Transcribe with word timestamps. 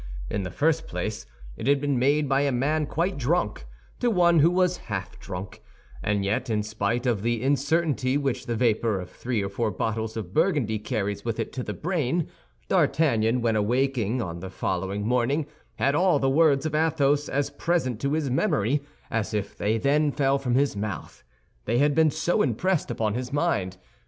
In 0.31 0.41
the 0.41 0.49
first 0.49 0.87
place 0.87 1.27
it 1.57 1.67
had 1.67 1.79
been 1.79 1.99
made 1.99 2.27
by 2.27 2.41
a 2.41 2.51
man 2.51 2.87
quite 2.87 3.19
drunk 3.19 3.67
to 3.99 4.09
one 4.09 4.39
who 4.39 4.49
was 4.49 4.77
half 4.89 5.19
drunk; 5.19 5.61
and 6.01 6.25
yet, 6.25 6.49
in 6.49 6.63
spite 6.63 7.05
of 7.05 7.21
the 7.21 7.43
incertainty 7.43 8.17
which 8.17 8.47
the 8.47 8.55
vapor 8.55 8.99
of 8.99 9.11
three 9.11 9.43
or 9.43 9.49
four 9.49 9.69
bottles 9.69 10.17
of 10.17 10.33
Burgundy 10.33 10.79
carries 10.79 11.23
with 11.23 11.39
it 11.39 11.53
to 11.53 11.61
the 11.61 11.75
brain, 11.75 12.29
D'Artagnan, 12.67 13.43
when 13.43 13.55
awaking 13.55 14.23
on 14.23 14.39
the 14.39 14.49
following 14.49 15.05
morning, 15.05 15.45
had 15.75 15.93
all 15.93 16.17
the 16.17 16.31
words 16.31 16.65
of 16.65 16.73
Athos 16.73 17.29
as 17.29 17.51
present 17.51 18.01
to 18.01 18.13
his 18.13 18.31
memory 18.31 18.81
as 19.11 19.35
if 19.35 19.55
they 19.55 19.77
then 19.77 20.11
fell 20.11 20.39
from 20.39 20.55
his 20.55 20.75
mouth—they 20.75 21.77
had 21.77 21.93
been 21.93 22.09
so 22.09 22.41
impressed 22.41 22.89
upon 22.89 23.13
his 23.13 23.31
mind. 23.31 23.77